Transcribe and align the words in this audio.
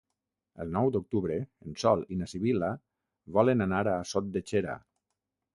El 0.63 0.71
nou 0.77 0.87
d'octubre 0.95 1.35
en 1.67 1.77
Sol 1.83 2.01
i 2.15 2.19
na 2.23 2.29
Sibil·la 2.33 2.71
volen 3.39 3.63
anar 3.67 3.85
a 3.93 3.97
Sot 4.15 4.35
de 4.39 4.47
Xera. 4.53 4.81